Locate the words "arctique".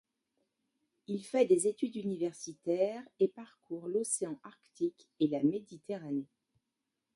4.43-5.07